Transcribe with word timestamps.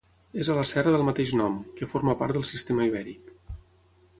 És 0.43 0.47
a 0.51 0.53
la 0.59 0.63
serra 0.69 0.93
del 0.95 1.03
mateix 1.09 1.33
nom, 1.41 1.59
que 1.81 1.89
forma 1.91 2.15
part 2.23 2.39
del 2.39 2.47
Sistema 2.53 2.89
Ibèric. 2.89 3.31